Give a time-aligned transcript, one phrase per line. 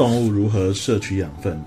[0.00, 1.62] 动物如何摄取养分。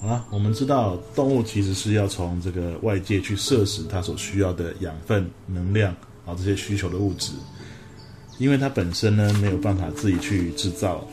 [0.00, 5.94] 好了，我们知道动物其实是要从这个外界去摄食它所需要的养分、能量
[6.24, 7.32] 啊这些需求的物质，
[8.38, 11.06] 因为它本身呢没有办法自己去制造。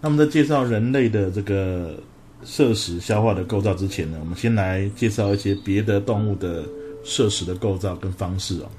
[0.00, 2.02] 那么在介绍人类的这个
[2.46, 6.64] 摄食、消化的构造之前呢，我们先来介绍一些别的动物的
[7.04, 8.70] 摄食的构造跟方式哦。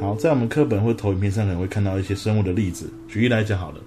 [0.00, 2.90] 好，在我们课本或投影片上可能会看到一些生物的例子。
[3.06, 3.80] 举例来讲好了，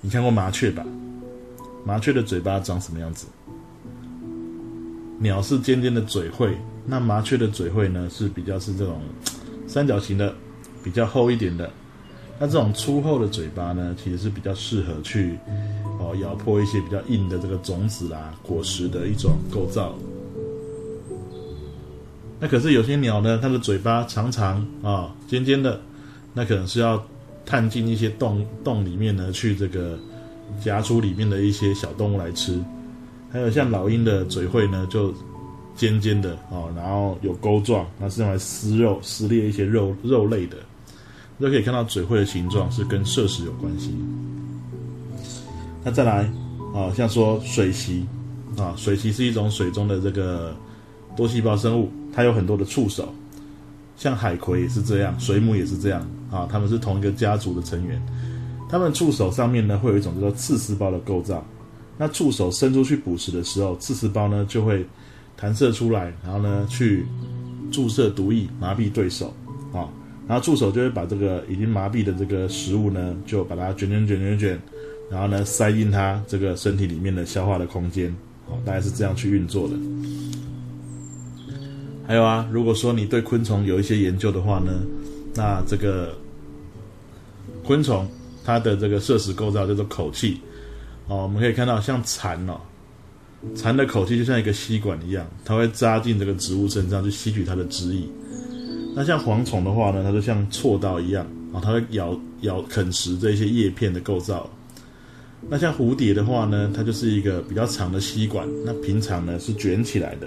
[0.00, 0.86] 你看过麻雀吧？
[1.84, 3.26] 麻雀的嘴巴长什么样子？
[5.18, 6.56] 鸟是尖尖的嘴喙，
[6.86, 9.00] 那麻雀的嘴喙呢是比较是这种
[9.66, 10.32] 三角形的，
[10.84, 11.68] 比较厚一点的。
[12.38, 15.36] 那这种粗厚的嘴巴呢，其实是比较适合去
[15.98, 19.96] 哦咬破一些比较硬的这个种子啦、果实的一种构造。
[22.42, 25.80] 那可是有些鸟呢，它的嘴巴长长啊、尖尖的，
[26.34, 27.02] 那可能是要
[27.46, 29.98] 探进一些洞洞里面呢去这个。
[30.62, 32.62] 夹出里面的一些小动物来吃，
[33.30, 35.14] 还有像老鹰的嘴喙呢，就
[35.74, 40.58] 尖尖的哦，然后有钩状，那是用来撕肉、撕裂一些肉肉类的。
[41.40, 43.94] 都可以看到嘴喙的形状是跟摄食有关系。
[45.82, 46.30] 那再来
[46.74, 48.04] 啊，像说水螅
[48.58, 50.54] 啊，水螅是一种水中的这个
[51.16, 53.12] 多细胞生物，它有很多的触手，
[53.96, 58.00] 像海葵也是这样，水母也是这样啊，它们是同一个家族的成员。
[58.68, 61.44] 它们触手上面呢，会有一种叫做刺丝胞的构造。
[61.98, 64.84] 那触手伸出去捕食的时候，刺丝胞呢就会
[65.36, 67.06] 弹射出来，然后呢去
[67.70, 69.34] 注射毒液，麻痹对手
[69.72, 69.88] 啊。
[70.26, 74.60] 然后触手就会把这个已经麻痹的这个食物呢，就把它卷卷卷卷卷，
[75.10, 78.14] 然后呢塞进它这个身体里面的消化的空间。
[78.48, 79.74] 好，大概是这样去运作的。
[82.12, 84.82] 还有啊，如果说你对昆虫有一些研究的话呢，
[85.34, 86.14] 那这个
[87.64, 88.06] 昆虫。
[88.44, 90.38] 它的这个摄食构造叫做口气，
[91.06, 92.60] 哦，我们可以看到像蚕哦，
[93.54, 98.02] 蚕的口气就像一个吸管一样，它会扎进这个植物身上去吸取它的汁液。
[98.96, 101.24] 那像蝗虫的话呢，它就像锉刀一样
[101.54, 104.50] 啊，它会咬咬啃食这些叶片的构造。
[105.48, 110.26] 那像蝴蝶的话呢，它就是一个比较长的吸管，那平常呢是卷起来的，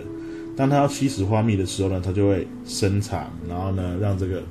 [0.56, 4.44] 当它要吸食花蜜的时候呢，它就会伸长，然后呢让这个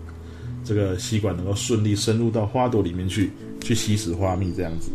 [0.65, 3.31] 这个吸管能够顺利深入到花朵里面去。
[3.65, 4.91] 去吸食花蜜这样子。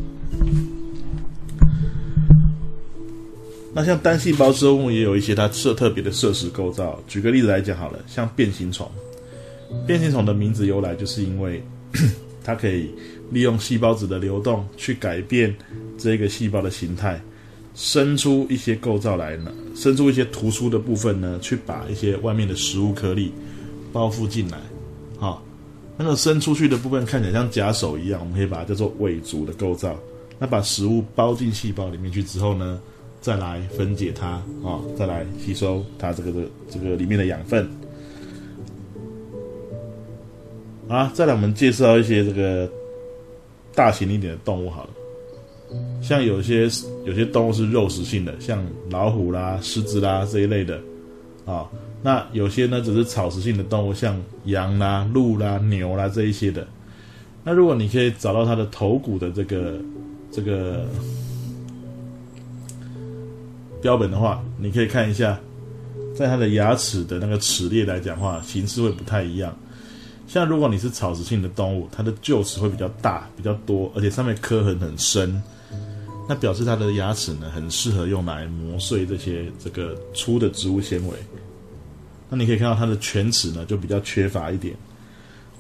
[3.74, 7.02] 那像单细胞生物也有一些它特特别的摄食构造。
[7.08, 8.88] 举个例子来讲好了，像变形虫。
[9.88, 11.64] 变形虫的名字由来就是因为
[12.46, 12.92] 它可以
[13.32, 15.52] 利用细胞质的流动去改变
[15.98, 17.20] 这个细胞的形态，
[17.74, 23.32] 伸出一些构造来呢，伸出一些突出的部分呢，去把一些外面的食物颗粒
[23.92, 24.58] 包覆进来。
[25.18, 25.44] 好。
[26.02, 30.00] 那个伸出去的部分看起来像假手一样，我们可以把它叫做尾足的构造。
[30.40, 32.80] 那把食物包进细胞里面去之后呢，
[33.20, 37.70] 再来分解它啊，再来吸收它这个的这个里面的养分。
[40.88, 42.72] 啊，再来我们介绍一些这个
[43.76, 44.90] 大型一点的动物好了，
[46.02, 46.70] 像有些
[47.06, 50.80] 有些动物是肉食性的，像老虎啦、狮子啦这一类的
[51.46, 51.68] 啊。
[52.02, 56.66] 那有些呢，只是草食性的动物，像羊啦、鹿啦、牛啦这一些的。
[57.44, 59.80] 那如果你可以找到它的头骨的这个
[60.32, 60.86] 这个
[63.82, 65.40] 标本的话，你可以看一下，
[66.16, 69.56] 在它的牙齿的那个齿列来讲话，形式会不太一样。
[70.28, 75.42] 像如果你是草食性的动物，它的臼齿会比较大、比较多，而且上面刻痕很深，
[76.32, 81.14] 那表示它的牙齿呢，很适合用来磨碎这些这个粗的植物纤维。
[82.30, 84.76] 那你可以看到它的犬齿呢，就比较缺乏一点。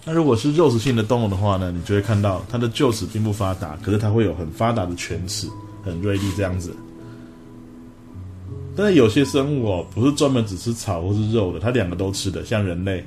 [0.05, 5.47] 那如果是肉食性的动物的话呢，你就会看到它的臼齿并不发达，可是它会有很发达的犬齿，
[5.83, 6.71] 很锐利这样子。
[8.75, 13.03] 但是有些生物哦，不是专门只吃草或是肉的，它两个都吃的，像人类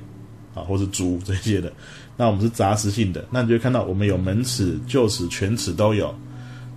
[0.53, 1.71] 啊，或是猪这些的。
[2.17, 6.13] 那我们是杂食性的，那你就会看到我们有门齿、臼齿、犬齿都有。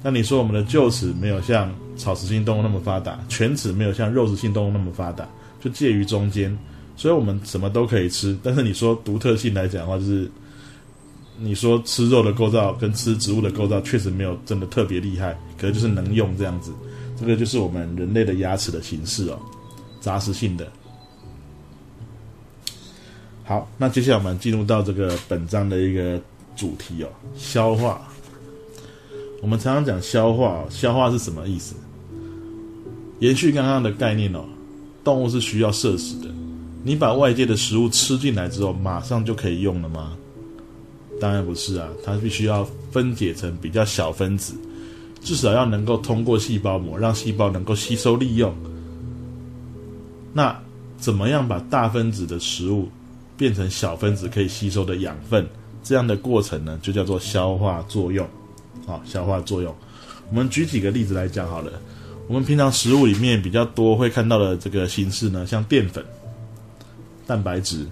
[0.07, 5.27] 那你说我们的臼齿没有像草食性动物那么发达，犬齿没有像肉食性动物那么发达，
[5.61, 6.57] 就介于中间。
[6.97, 10.31] 所以我们什么都可以吃，但是你说独特性来讲的话，就是
[11.41, 16.73] 你说吃肉的构造跟吃植物的构造确实没有真的特别厉害，可能就是能用这样子。
[17.19, 19.41] 这个就是我们人类的牙齿的形式哦，
[19.99, 20.71] 杂食性的。
[23.43, 26.17] 好，那接下来我们进入到这个本章的一个
[26.55, 28.01] 主题哦，消化。
[29.43, 31.75] 我们常常讲消化，消化是什么意思？
[33.21, 34.45] 延续刚刚的概念哦，
[35.05, 36.29] 动物是需要摄食的。
[36.83, 40.17] 你把外界的食物吃进来之后，马上就可以用了吗？
[41.21, 44.55] 当然不是啊，它必须要分解成比较小分子，
[45.23, 48.55] 至少要能够通过细胞膜，让细胞能够吸收利用。
[50.33, 50.55] 那
[50.99, 52.89] 怎么样把大分子的食物
[53.37, 55.47] 变成小分子可以吸收的养分？
[55.83, 58.29] 这样的过程呢，就叫做消化作用。
[58.87, 59.75] 好，消化作用，
[60.31, 61.73] 我们举几个例子来讲好了。
[62.29, 66.05] 我们平常食物里面比较多会看到的这个形式呢，像淀粉、
[67.27, 67.87] 蛋白质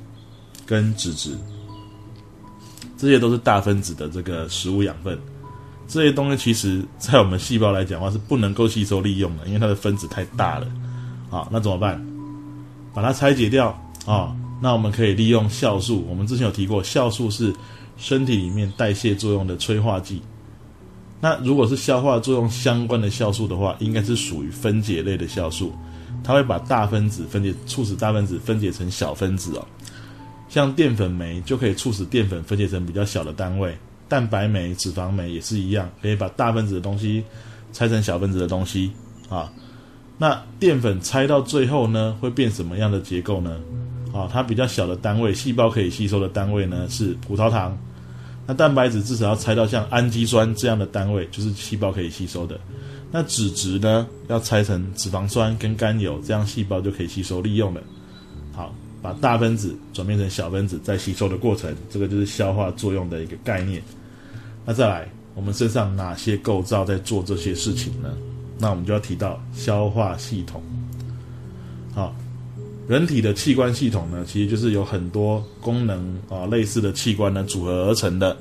[0.65, 1.37] 跟脂质，
[2.97, 5.19] 这些都是大分子的这个食物养分。
[5.87, 10.67] 这些东西其实在我们细胞来讲的话是不能够吸收利用的，因为它的分子太大了。
[11.29, 12.05] 好，那怎么办？
[12.95, 13.69] 把它拆解掉
[14.07, 14.35] 啊。
[14.63, 16.07] 那我们可以利用酵素。
[16.09, 17.53] 我们之前有提过，酵素是
[17.99, 20.23] 身体里面代谢作用的催化剂。
[21.25, 25.73] 那如果是消化作用相关的酵素的话，应该是属于分解类的酵素，
[26.23, 29.67] 它会把大分子分解，促使大分子分解成小分子哦。
[30.51, 33.75] 像淀粉酶就可以促使淀粉分解成比较小的单位，
[34.07, 37.25] 蛋白酶、脂肪酶也是一样，可以把大分子的东西
[37.73, 38.93] 拆成小分子的东西
[39.31, 39.51] 啊。
[40.19, 43.59] 那淀粉拆到最后呢，会变什么样的结构呢？
[44.13, 47.75] 啊，它比较小的单位，细胞可以吸收的单位呢是葡萄糖。
[48.47, 52.61] 那蛋白质至少要拆到像氨基酸这样的单位，就是细胞可以吸收的。
[53.11, 57.81] 那脂质呢，要拆成脂肪酸跟甘油，这样细胞就可以吸收利用了。
[58.53, 63.83] 好，把大分子转变成小分子再吸收的过程，这个就是消化作用的一个概念。
[64.65, 68.13] 那再来，我们身上哪些构造在做这些事情呢？
[68.59, 70.63] 那我们就要提到消化系统。
[72.87, 78.37] 人体的器官系统呢，其实就是有很多功能啊类似的器官呢组合而成的。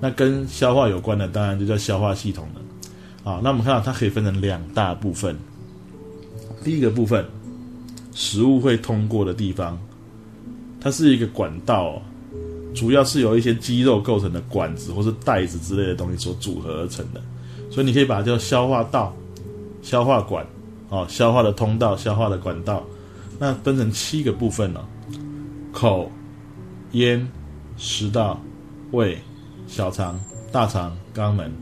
[0.00, 3.30] 那跟消化有关的，当然就叫消化系统了。
[3.30, 5.36] 啊，那我们看到它可以分成两大部分。
[6.62, 7.24] 第一个部分，
[8.12, 9.78] 食物会通过的地方，
[10.80, 12.00] 它是一个管道，
[12.74, 17.22] 主要是由一些肌肉构成的管子或是袋子之类的东西所组合而成的。
[17.70, 19.14] 所以你可以把它叫消化道、
[19.82, 20.46] 消化管，
[20.88, 22.82] 哦，消化的通道、消化的管道。
[23.38, 24.86] 那分成七个部分了：
[25.72, 26.10] 口、
[26.92, 27.26] 咽、
[27.76, 28.40] 食道、
[28.92, 29.18] 胃、
[29.66, 30.18] 小肠、
[30.52, 31.52] 大肠、肛门。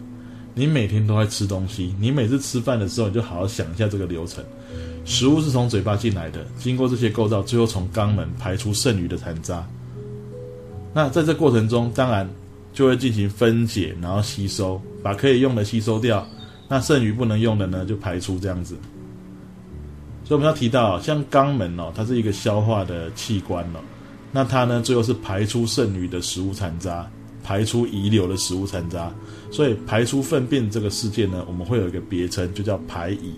[0.54, 4.44] 你每天都在吃东西，你每次吃饭的时候，你就好好想一下这个流程。
[5.06, 9.66] 食物是从嘴巴进来的，经过这些构造，最后从肛门排出剩余的残渣。
[10.92, 12.28] 那在这过程中，当然
[12.74, 16.26] 就会进行分解，然后吸收，把可以用的吸收掉，
[16.68, 18.76] 那剩余不能用的呢，就排出这样子。
[20.24, 23.80] 所以我们要提到，像肛门哦，它是一个消化的器官哦，
[24.30, 27.10] 那它呢，最后是排出剩余的食物残渣，
[27.42, 29.12] 排出遗留的食物残渣。
[29.50, 33.34] 所以排出粪便这个事件呢，我们会有一个别称，就叫排遗。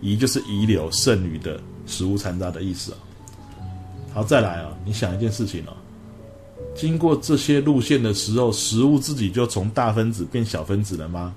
[0.00, 2.98] 遗就是遗留剩余的食物残渣的意思啊。
[4.12, 5.72] 好，再来啊，你想一件事情哦，
[6.74, 11.34] 经过这些路线的时候，食物自己就从大分子变小分子了吗？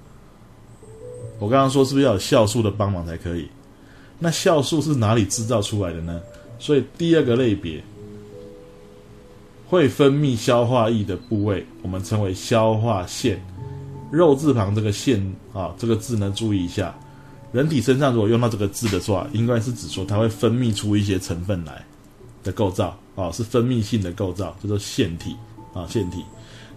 [1.40, 3.48] 我刚刚说是不是要有酵素的帮忙才可以？
[4.20, 6.22] 那酵素是哪里制造出来的呢？
[6.60, 7.84] 所以第二个类别
[9.68, 13.40] 会分泌消化液的部位，我们称为消化腺。
[14.10, 15.22] 肉字旁这个腺
[15.54, 16.98] 啊，这个字呢，注意一下。
[17.52, 21.86] 人体身上如果用到这个字的话，应该是指说它会分泌出一些成分来
[22.44, 25.36] 的构造啊，是分泌性的构造，叫做腺体
[25.74, 26.24] 啊，腺体。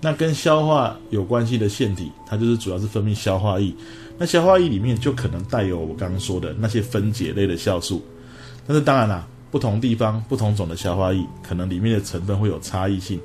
[0.01, 3.73] 那跟消化有关系的腺体，它就是主要是分泌消化液。
[4.23, 8.05] 那消化液里面就可能带有我刚刚说的那些分解类的酵素，
[8.67, 13.19] 但是当然啦，不同地方不同种的消化液，可能里面的成分会有差异性。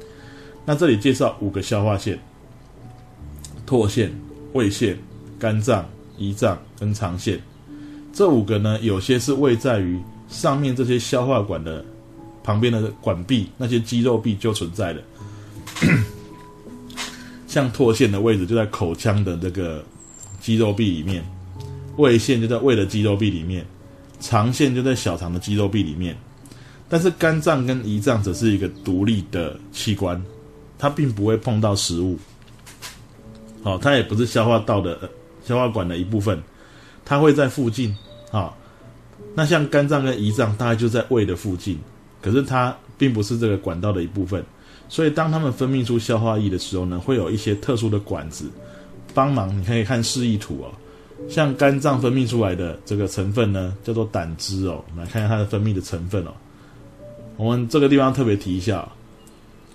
[0.64, 2.18] 那这里介绍五个消化腺：
[3.68, 4.10] 唾腺、
[4.54, 4.98] 胃腺、
[5.38, 5.86] 肝脏、
[6.18, 7.38] 胰脏跟肠腺。
[8.14, 10.00] 这五个呢，有些是位在于
[10.30, 11.84] 上面这些消化管的
[12.42, 15.04] 旁边的管壁，那些肌肉壁就存在的。
[17.48, 19.84] 像唾腺的位置就在口腔的这个。
[20.46, 21.26] 肌肉壁里面，
[21.98, 23.66] 胃腺就在胃的肌肉壁里面，
[24.20, 26.16] 肠腺就在小肠的肌肉壁里面。
[26.88, 30.24] 但是肝脏跟胰脏则是一个独立的器官，
[30.78, 32.16] 它并不会碰到食物。
[33.64, 35.10] 好，它也不是消化道的
[35.44, 36.40] 消化管的一部分，
[37.04, 37.98] 它会在附近。
[38.30, 38.56] 好，
[39.34, 41.80] 那像肝脏跟胰脏大概就在胃的附近，
[42.22, 44.46] 可是它并不是这个管道的一部分。
[44.90, 48.48] 所以当它们分泌出消化液的时候呢，会有一些特殊的管子。
[49.16, 50.72] 帮忙，你可以看示意图哦。
[51.30, 54.84] 像肝脏分泌出来的这个成分呢，叫做胆汁哦。
[54.90, 56.32] 我们来看一下它的分泌的成分哦。
[57.38, 58.88] 我们这个地方特别提一下，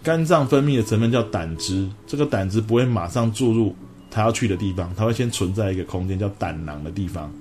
[0.03, 1.89] 肝脏分泌的成分叫胆汁。
[2.07, 3.75] 这个胆汁不会马上注入
[4.11, 7.33] 它要去的地方，它会先存在一个空间叫胆囊的地方。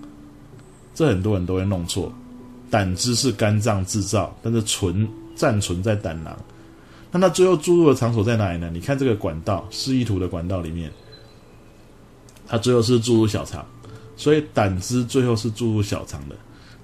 [0.96, 2.12] 这很多人都会弄错，
[2.70, 6.38] 胆汁是肝脏制造，但是存暂存在胆囊。
[7.12, 8.70] 那它最后注入的场所在哪里呢？
[8.74, 10.92] 你看这个管道，示意图的管道里面，
[12.50, 13.64] 它最后是注入小肠，
[14.18, 16.36] 所以胆汁最后是注入小肠的。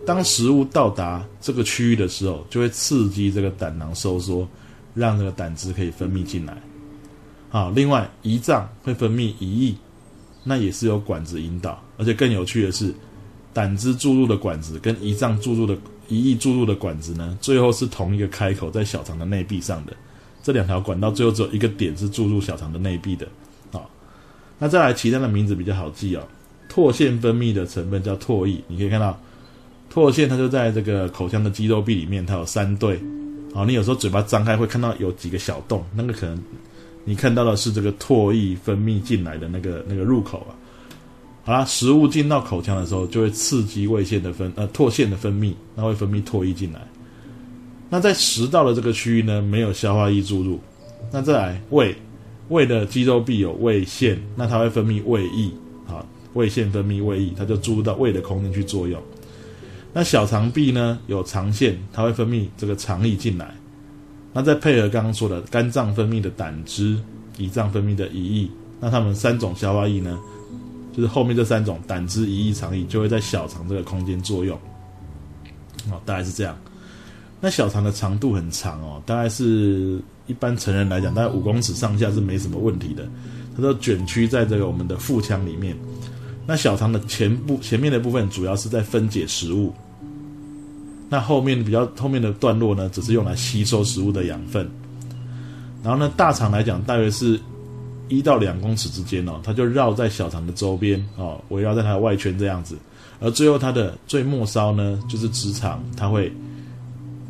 [0.05, 4.47] 当食物到达这个区域的时候，就会刺激这个胆囊收缩，
[4.93, 6.55] 让这个胆汁可以分泌进来。
[7.49, 9.75] 好，另外胰脏会分泌胰液，
[10.43, 12.93] 那也是有管子引导，而且更有趣的是，
[13.51, 15.75] 胆汁注入的管子跟胰脏注入的
[16.09, 19.93] 胰液注入的管子呢，最后是同一个开口，在小肠的内壁上的。
[20.43, 23.27] 这两条管道最后只有一个点是注入小肠的内壁的。
[24.57, 26.23] 那再来其他的名字比较好记哦。
[26.69, 29.19] 唾腺分泌的成分叫唾液，你可以看到。
[29.93, 32.99] 唾腺它就在这个口腔的肌肉壁里面，它有三对。
[33.53, 36.37] 好，你有时候嘴巴张开会看到有几个小洞，那个可能
[37.05, 40.51] 你看到的是这个唾液分泌进来的那个那个入口啊。
[41.45, 46.81] 好啦，食物进到口腔的时候，就会刺激胃腺的分呃唾腺的分泌，那会分泌唾液进来。
[47.89, 50.59] 那在食道的这个区域呢，没有消化液注入。
[51.11, 51.95] 那再来胃，
[52.49, 55.49] 胃的肌肉壁有胃腺，那它会分泌胃液。
[55.85, 59.01] 好，胃腺分泌胃液，它就注入到胃的空间去作用。
[59.93, 63.55] 那小肠壁呢有肠腺，它会分泌这个肠液进来。
[64.33, 66.99] 那再配合刚刚说的肝脏分泌的胆汁，
[67.37, 68.49] 胰脏分泌的胰液，
[68.81, 70.19] 那它们三种消化液呢，
[70.93, 74.57] 就是后面这三种胆汁、胰液、肠液就会在小肠这个空间作用。
[75.89, 76.57] 哦，大概是这样。
[77.39, 83.07] 那小肠的长度很长哦，大概是一般成人来讲，大概五公尺上下是没什么问题的。
[83.55, 85.75] 它都卷曲在这个我们的腹腔里面。
[86.45, 89.73] 那小肠的前部前面的部分主要是在分解食物。
[91.09, 94.69] 那后面比较后面的段落呢，只是用来吸收食物的养分。
[95.83, 97.39] 然后呢，大肠来讲，大约是
[98.09, 102.75] 一到两公尺之间哦，它就绕在小肠的周边哦，围绕在它的外圈这样子。
[103.19, 106.31] 而最后它的最末梢呢，就是直肠，它会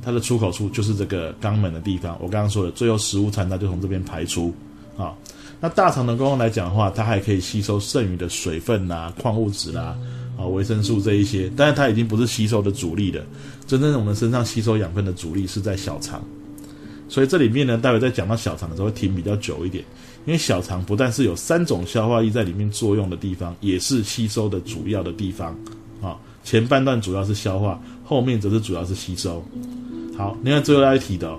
[0.05, 2.15] 它的出口处就是这个肛门的地方。
[2.21, 4.53] 我刚刚说的，最后食物残渣就从这边排出
[4.95, 5.13] 啊。
[5.59, 9.97] 那大肠的功能来讲的话，它还可以吸收剩余的水分啦、矿物质啦。
[10.37, 13.23] 啊，维生素这一些，但是它已经不是吸收的主力了。
[13.65, 16.21] 真正我们身上吸收养分的主力是在小肠，
[17.07, 19.81] 所以这里面呢，待会在讲到小肠的时候停比较久一点，
[20.25, 25.57] 因为小肠不但是有三种消化液在里面作用的地方，也是吸收的主要的地方。
[26.01, 29.41] 啊，前半段主要是消化，后面则是主要是吸收。
[30.17, 31.35] 好，你看最后要提的，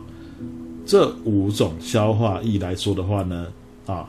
[0.85, 3.47] 这五种消化液来说的话呢，
[3.87, 4.09] 啊，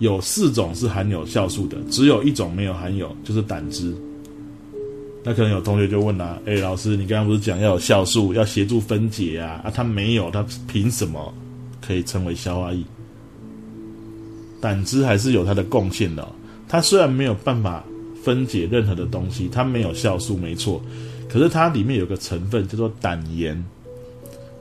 [0.00, 3.94] 有四种是含有酵素的，只有一种没有含有，就是胆汁。
[5.22, 9.60] 那可能有同学就问啦：“哎，老师，你刚刚不是讲要有酵素，要协助分解啊？
[9.62, 11.32] 啊，它没有，它凭什么
[11.80, 12.82] 可以称为消化液？
[14.62, 16.26] 胆汁还是有它的贡献的。
[16.66, 17.84] 它虽然没有办法
[18.24, 20.80] 分解任何的东西，它没有酵素，没错。
[21.28, 23.62] 可是它里面有个成分叫做胆盐，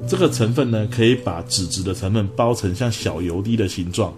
[0.08, 4.14] 这个成分呢，可以把脂质的成分包成像小油滴的形状，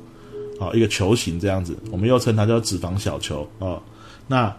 [0.59, 1.75] 啊，一个球形这样子。
[1.91, 3.81] 我们又称它叫脂肪小球哦。
[4.27, 4.55] 那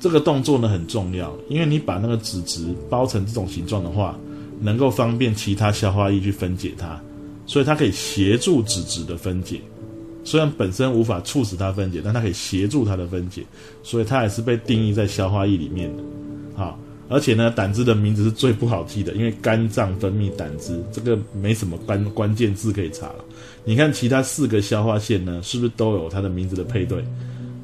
[0.00, 4.18] 这个动作呢很重要，因为你把那个脂质包成这种形状的话，
[4.60, 7.00] 能够方便其他消化液去分解它，
[7.46, 9.60] 所以它可以协助脂质的分解。
[10.24, 13.44] 虽然本身无法促使它分解，但它可以协助它的分解，
[13.82, 16.02] 所以它也是被定义在消化液里面的。
[16.56, 23.24] 好，而且呢，胆汁的名字是最不好记的，因为肝脏分泌胆汁，这个没什么关关键字可以查了。
[23.64, 27.04] 你看其他四个消化腺呢，是不是都有它的名字的配对？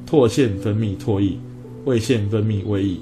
[0.07, 1.37] 唾腺分泌唾液。
[1.83, 2.99] 胃腺分泌胃液，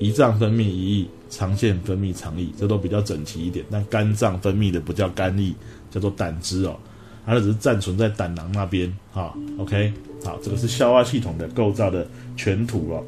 [0.00, 3.64] 胰脏分泌胰液，肠腺分泌肠液，这都比较整齐一点。
[3.70, 5.54] 但肝脏分泌的不叫肝液，
[5.92, 6.76] 叫做胆汁哦，
[7.24, 8.92] 它只是暂存在胆囊那边。
[9.12, 9.92] 哈，OK，
[10.24, 12.04] 好，这个是消化系统的构造的
[12.36, 13.00] 全图了。